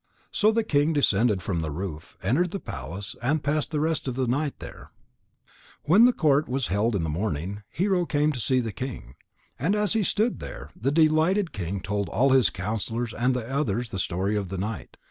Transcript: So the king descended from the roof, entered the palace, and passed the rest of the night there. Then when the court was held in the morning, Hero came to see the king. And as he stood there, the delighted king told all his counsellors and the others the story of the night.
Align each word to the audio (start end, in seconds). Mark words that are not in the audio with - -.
So 0.31 0.51
the 0.51 0.63
king 0.63 0.93
descended 0.93 1.43
from 1.43 1.61
the 1.61 1.69
roof, 1.69 2.17
entered 2.23 2.49
the 2.49 2.59
palace, 2.59 3.15
and 3.21 3.43
passed 3.43 3.69
the 3.69 3.79
rest 3.79 4.07
of 4.07 4.15
the 4.15 4.25
night 4.25 4.57
there. 4.57 4.89
Then 4.89 5.51
when 5.83 6.05
the 6.05 6.11
court 6.11 6.49
was 6.49 6.69
held 6.69 6.95
in 6.95 7.03
the 7.03 7.07
morning, 7.07 7.61
Hero 7.69 8.07
came 8.07 8.31
to 8.31 8.39
see 8.39 8.61
the 8.61 8.71
king. 8.71 9.13
And 9.59 9.75
as 9.75 9.93
he 9.93 10.01
stood 10.01 10.39
there, 10.39 10.71
the 10.75 10.91
delighted 10.91 11.53
king 11.53 11.81
told 11.81 12.09
all 12.09 12.31
his 12.31 12.49
counsellors 12.49 13.13
and 13.13 13.35
the 13.35 13.47
others 13.47 13.91
the 13.91 13.99
story 13.99 14.35
of 14.35 14.49
the 14.49 14.57
night. 14.57 14.97